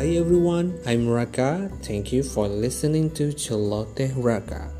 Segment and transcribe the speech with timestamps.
[0.00, 1.70] Hi everyone, I'm Raka.
[1.82, 4.72] Thank you for listening to Celote Raka.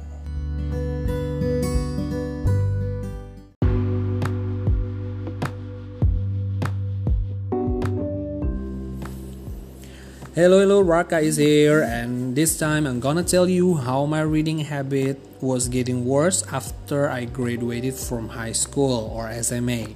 [10.35, 14.60] Hello, hello, Raka is here, and this time I'm gonna tell you how my reading
[14.60, 19.88] habit was getting worse after I graduated from high school or SMA.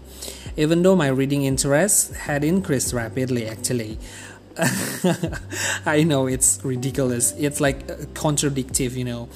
[0.59, 3.99] Even though my reading interest had increased rapidly, actually.
[5.87, 9.29] I know it's ridiculous, it's like contradictive, you know.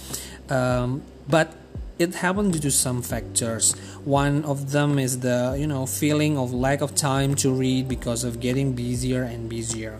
[0.49, 1.55] Um, but
[1.99, 3.75] it happened due to some factors.
[4.05, 8.25] One of them is the you know feeling of lack of time to read because
[8.25, 9.99] of getting busier and busier.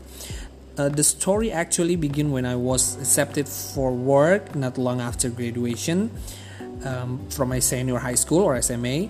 [0.79, 6.13] Uh, the story actually began when I was accepted for work not long after graduation
[6.85, 9.09] um, from my senior high school or SMA.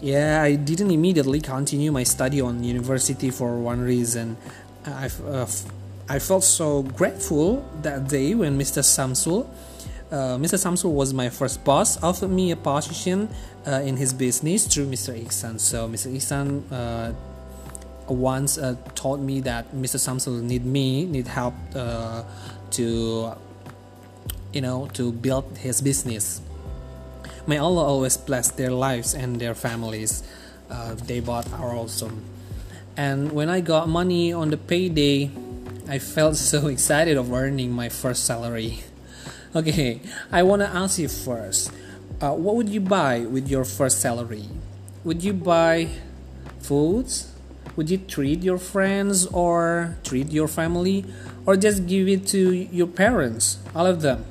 [0.00, 4.36] Yeah, I didn't immediately continue my study on university for one reason.
[4.86, 5.46] I, uh,
[6.08, 8.82] I felt so grateful that day when Mr.
[8.84, 9.48] Samsul,
[10.12, 10.58] uh, Mr.
[10.58, 13.28] Samsul was my first boss, offered me a position
[13.66, 15.14] uh, in his business through Mr.
[15.18, 15.58] Iksan.
[15.58, 16.12] So Mr.
[16.14, 17.12] Iksan uh,
[18.12, 19.96] once uh, told me that Mr.
[19.96, 22.22] Samsul need me, need help uh,
[22.72, 23.32] to,
[24.52, 26.42] you know, to build his business.
[27.46, 30.22] May Allah always bless their lives and their families.
[31.06, 32.24] They both are awesome.
[32.96, 35.30] And when I got money on the payday,
[35.88, 38.84] I felt so excited of earning my first salary.
[39.56, 40.00] Okay,
[40.32, 41.70] I want to ask you first.
[42.20, 44.48] Uh, what would you buy with your first salary?
[45.04, 45.90] Would you buy
[46.58, 47.30] foods?
[47.76, 51.04] Would you treat your friends or treat your family
[51.46, 54.24] or just give it to your parents, all of them?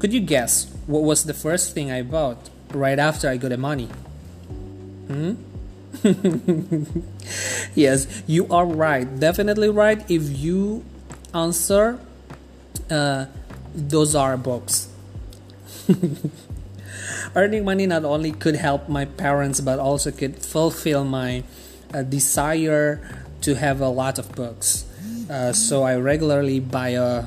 [0.00, 3.58] Could you guess what was the first thing I bought right after I got the
[3.58, 3.88] money?
[5.06, 5.34] Hmm?
[7.74, 9.18] yes, you are right.
[9.18, 10.84] Definitely right if you
[11.34, 11.98] answer
[12.90, 13.26] uh,
[13.74, 14.88] those are books.
[17.34, 21.44] Earning money not only could help my parents but also could fulfill my
[21.92, 23.00] a desire
[23.40, 24.84] to have a lot of books.
[25.30, 27.26] Uh, so I regularly buy uh,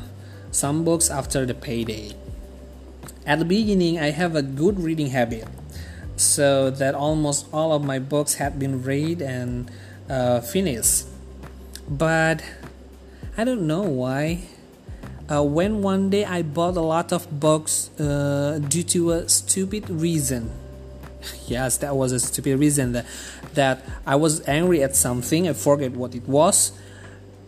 [0.52, 2.14] some books after the payday.
[3.26, 5.48] At the beginning, I have a good reading habit,
[6.16, 9.72] so that almost all of my books had been read and
[10.10, 11.06] uh, finished.
[11.90, 12.44] But
[13.38, 14.44] I don't know why.
[15.30, 19.90] Uh, when one day I bought a lot of books uh, due to a stupid
[19.90, 20.52] reason
[21.48, 23.06] yes, that was a stupid reason that
[23.54, 25.48] that I was angry at something.
[25.48, 26.72] I forget what it was.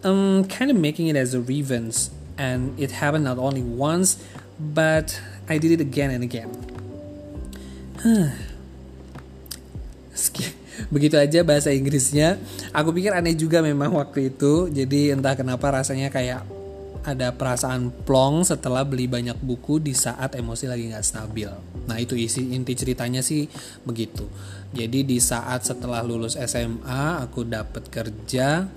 [0.03, 4.23] Um, kind of making it as a revenge, and it happened not only once,
[4.59, 6.51] but I did it again and again.
[10.93, 12.37] Begitu aja bahasa Inggrisnya.
[12.69, 14.69] Aku pikir aneh juga memang waktu itu.
[14.69, 16.45] Jadi entah kenapa rasanya kayak
[17.03, 21.49] ada perasaan plong setelah beli banyak buku di saat emosi lagi nggak stabil.
[21.89, 23.49] Nah itu isi inti ceritanya sih
[23.83, 24.29] begitu.
[24.71, 28.69] Jadi di saat setelah lulus SMA aku dapat kerja,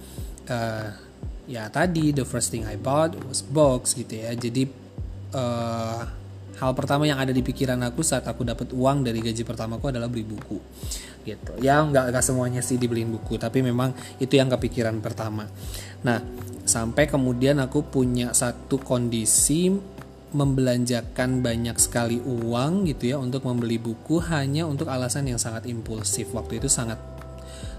[0.50, 0.88] uh,
[1.46, 4.34] ya tadi the first thing I bought was box gitu ya.
[4.34, 4.66] Jadi
[5.36, 6.02] uh,
[6.58, 10.08] hal pertama yang ada di pikiran aku saat aku dapat uang dari gaji pertamaku adalah
[10.10, 10.58] beli buku
[11.26, 11.58] gitu.
[11.58, 13.90] Ya nggak nggak semuanya sih dibeliin buku tapi memang
[14.22, 15.50] itu yang kepikiran pertama.
[16.06, 16.22] Nah
[16.62, 19.74] sampai kemudian aku punya satu kondisi
[20.34, 26.30] membelanjakan banyak sekali uang gitu ya untuk membeli buku hanya untuk alasan yang sangat impulsif.
[26.30, 26.98] Waktu itu sangat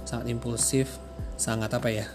[0.08, 0.88] sangat impulsif
[1.38, 2.08] sangat apa ya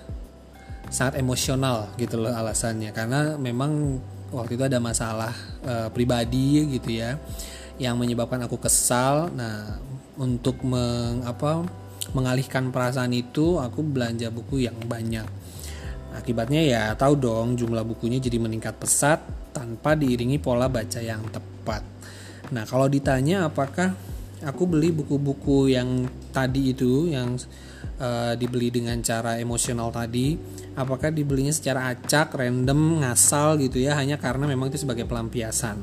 [0.91, 2.91] sangat emosional gitu loh alasannya.
[2.93, 4.01] Karena memang
[4.33, 5.33] waktu itu ada masalah
[5.63, 7.21] e, pribadi gitu ya
[7.77, 9.29] yang menyebabkan aku kesal.
[9.33, 9.79] Nah
[10.21, 11.65] untuk meng, apa,
[12.13, 15.25] mengalihkan perasaan itu aku belanja buku yang banyak.
[16.13, 19.25] Akibatnya ya tahu dong jumlah bukunya jadi meningkat pesat
[19.57, 21.81] tanpa diiringi pola baca yang tepat.
[22.53, 23.97] Nah kalau ditanya apakah
[24.45, 27.39] aku beli buku-buku yang tadi itu yang
[28.03, 30.35] uh, dibeli dengan cara emosional tadi
[30.75, 35.79] apakah dibelinya secara acak random ngasal gitu ya hanya karena memang itu sebagai pelampiasan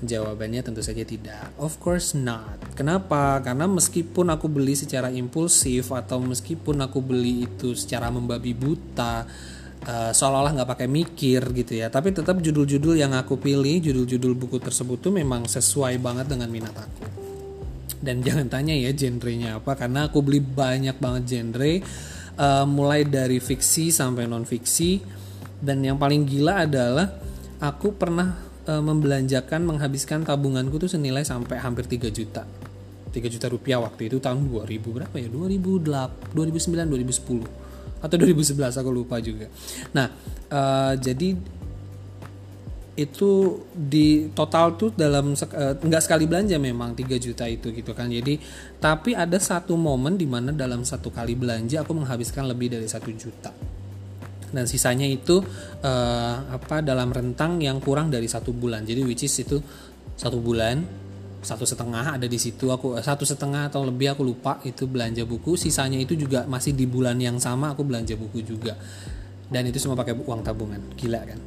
[0.00, 1.52] Jawabannya tentu saja tidak.
[1.60, 2.56] Of course not.
[2.72, 3.36] Kenapa?
[3.44, 9.28] Karena meskipun aku beli secara impulsif atau meskipun aku beli itu secara membabi buta,
[9.84, 11.92] uh, seolah-olah nggak pakai mikir gitu ya.
[11.92, 16.72] Tapi tetap judul-judul yang aku pilih, judul-judul buku tersebut tuh memang sesuai banget dengan minat
[16.72, 17.04] aku.
[18.00, 21.72] Dan jangan tanya ya genrenya apa, karena aku beli banyak banget genre,
[22.40, 25.20] uh, mulai dari fiksi sampai non fiksi.
[25.60, 27.20] Dan yang paling gila adalah
[27.60, 32.46] aku pernah e, membelanjakan menghabiskan tabunganku tuh senilai sampai hampir 3 juta.
[33.10, 35.26] 3 juta rupiah waktu itu tahun 2000 berapa ya?
[35.26, 39.50] 2008 2009 2010 atau 2011 aku lupa juga.
[39.90, 40.06] Nah
[40.54, 41.34] uh, jadi
[43.00, 43.30] itu
[43.72, 48.06] di total tuh dalam uh, nggak sekali belanja memang 3 juta itu gitu kan.
[48.06, 48.38] Jadi
[48.78, 53.10] tapi ada satu momen di mana dalam satu kali belanja aku menghabiskan lebih dari satu
[53.10, 53.69] juta
[54.50, 55.42] dan sisanya itu
[55.82, 58.82] uh, apa dalam rentang yang kurang dari satu bulan.
[58.86, 59.58] Jadi which is itu
[60.14, 60.82] satu bulan
[61.40, 62.68] satu setengah ada di situ.
[62.68, 65.56] Aku satu setengah atau lebih aku lupa itu belanja buku.
[65.56, 68.76] Sisanya itu juga masih di bulan yang sama aku belanja buku juga.
[69.50, 70.78] Dan itu semua pakai uang tabungan.
[70.94, 71.40] Gila kan?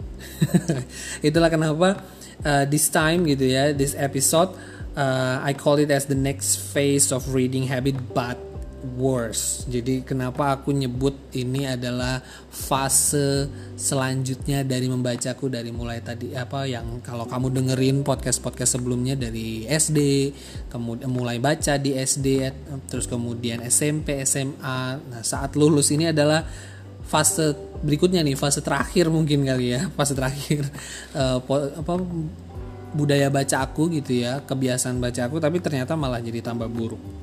[1.27, 2.03] Itulah kenapa
[2.41, 4.51] uh, this time gitu ya this episode
[4.97, 8.39] uh, I call it as the next phase of reading habit but
[8.83, 9.63] worse.
[9.65, 12.19] Jadi kenapa aku nyebut ini adalah
[12.51, 13.47] fase
[13.80, 20.00] selanjutnya dari membacaku dari mulai tadi apa yang kalau kamu dengerin podcast-podcast sebelumnya dari SD,
[20.68, 22.51] kemudian mulai baca di SD
[22.91, 25.00] terus kemudian SMP, SMA.
[25.00, 26.44] Nah, saat lulus ini adalah
[27.07, 30.68] fase berikutnya nih, fase terakhir mungkin kali ya, fase terakhir
[31.15, 31.39] uh,
[31.79, 31.94] apa
[32.94, 37.22] budaya baca aku gitu ya, kebiasaan baca aku tapi ternyata malah jadi tambah buruk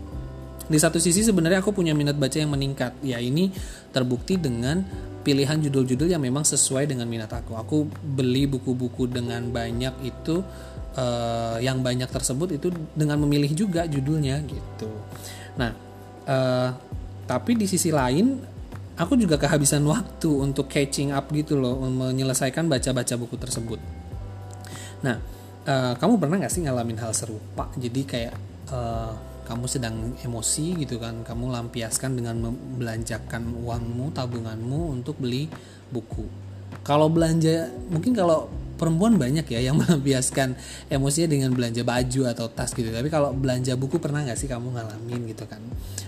[0.67, 2.95] di satu sisi sebenarnya aku punya minat baca yang meningkat.
[3.01, 3.55] Ya ini
[3.95, 4.85] terbukti dengan
[5.21, 7.57] pilihan judul-judul yang memang sesuai dengan minat aku.
[7.57, 10.41] Aku beli buku-buku dengan banyak itu
[10.97, 14.91] uh, yang banyak tersebut itu dengan memilih juga judulnya gitu.
[15.61, 15.71] Nah
[16.27, 16.71] uh,
[17.29, 18.41] tapi di sisi lain
[18.97, 23.81] aku juga kehabisan waktu untuk catching up gitu loh menyelesaikan baca-baca buku tersebut.
[25.05, 25.21] Nah
[25.69, 27.69] uh, kamu pernah nggak sih ngalamin hal serupa?
[27.77, 28.35] Jadi kayak
[28.73, 35.51] uh, kamu sedang emosi gitu kan kamu lampiaskan dengan membelanjakan uangmu tabunganmu untuk beli
[35.91, 36.50] buku
[36.87, 38.49] kalau belanja mungkin kalau
[38.81, 40.57] perempuan banyak ya yang melampiaskan
[40.89, 44.73] emosinya dengan belanja baju atau tas gitu tapi kalau belanja buku pernah nggak sih kamu
[44.73, 45.61] ngalamin gitu kan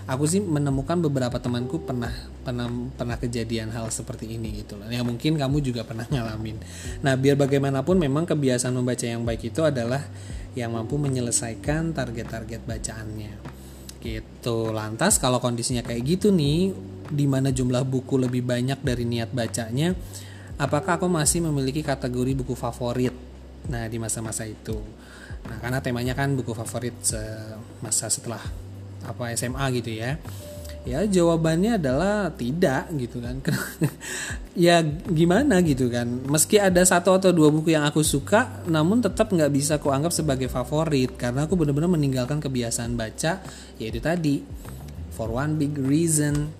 [0.09, 2.11] aku sih menemukan beberapa temanku pernah
[2.41, 2.67] pernah
[2.97, 6.57] pernah kejadian hal seperti ini gitu loh ya mungkin kamu juga pernah ngalamin
[7.05, 10.01] nah biar bagaimanapun memang kebiasaan membaca yang baik itu adalah
[10.53, 13.33] yang mampu menyelesaikan target-target bacaannya.
[13.99, 14.57] Gitu.
[14.69, 16.73] Lantas kalau kondisinya kayak gitu nih,
[17.09, 19.97] di mana jumlah buku lebih banyak dari niat bacanya,
[20.63, 23.11] apakah aku masih memiliki kategori buku favorit?
[23.67, 24.79] Nah, di masa-masa itu.
[25.43, 26.95] Nah, karena temanya kan buku favorit
[27.83, 28.39] masa setelah
[29.03, 30.15] apa SMA gitu ya.
[30.83, 33.39] Ya jawabannya adalah tidak gitu kan.
[34.53, 36.05] Ya gimana gitu kan.
[36.29, 40.13] Meski ada satu atau dua buku yang aku suka namun tetap nggak bisa aku anggap
[40.13, 41.09] sebagai favorit.
[41.17, 43.41] Karena aku benar-benar meninggalkan kebiasaan baca
[43.81, 44.45] yaitu tadi
[45.09, 46.53] for one big reason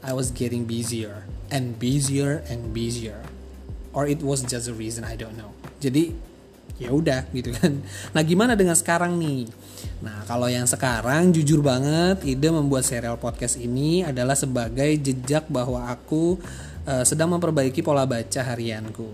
[0.00, 3.20] I was getting busier and busier and busier.
[3.92, 5.52] Or it was just a reason I don't know.
[5.78, 6.16] Jadi
[6.80, 7.84] ya udah gitu kan.
[8.16, 9.46] Nah gimana dengan sekarang nih?
[10.02, 15.86] Nah, kalau yang sekarang jujur banget ide membuat serial podcast ini adalah sebagai jejak bahwa
[15.86, 16.42] aku
[16.86, 19.06] uh, sedang memperbaiki pola baca harianku.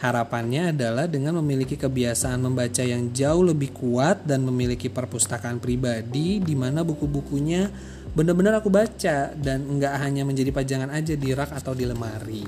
[0.00, 6.56] Harapannya adalah dengan memiliki kebiasaan membaca yang jauh lebih kuat dan memiliki perpustakaan pribadi di
[6.56, 7.68] mana buku-bukunya
[8.14, 12.44] benar-benar aku baca dan nggak hanya menjadi pajangan aja di rak atau di lemari.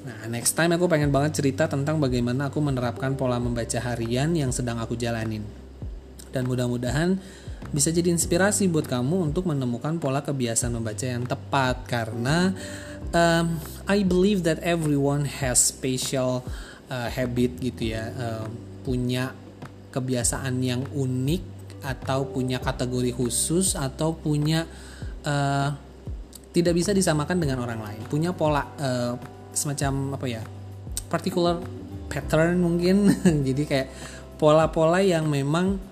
[0.00, 4.48] Nah, next time aku pengen banget cerita tentang bagaimana aku menerapkan pola membaca harian yang
[4.48, 5.44] sedang aku jalanin
[6.30, 7.18] dan mudah-mudahan
[7.70, 12.56] bisa jadi inspirasi buat kamu untuk menemukan pola kebiasaan membaca yang tepat karena
[13.12, 16.42] um, I believe that everyone has special
[16.88, 18.46] uh, habit gitu ya uh,
[18.82, 19.36] punya
[19.92, 24.68] kebiasaan yang unik atau punya kategori khusus atau punya
[25.24, 25.68] uh,
[26.50, 28.00] tidak bisa disamakan dengan orang lain.
[28.10, 29.14] Punya pola uh,
[29.50, 30.42] semacam apa ya
[31.10, 31.58] particular
[32.10, 33.10] pattern mungkin.
[33.46, 33.88] Jadi kayak
[34.40, 35.89] pola-pola yang memang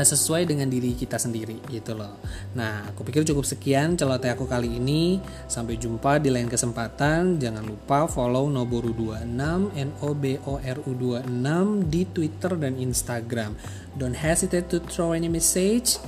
[0.00, 2.16] sesuai dengan diri kita sendiri gitu loh.
[2.56, 5.20] Nah, aku pikir cukup sekian celoteh aku kali ini.
[5.44, 7.36] Sampai jumpa di lain kesempatan.
[7.36, 13.52] Jangan lupa follow Noboru26 N O B O R U 26 di Twitter dan Instagram.
[13.98, 16.00] Don't hesitate to throw any message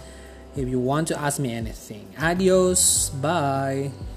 [0.57, 2.09] if you want to ask me anything.
[2.17, 3.13] Adios.
[3.21, 4.14] Bye.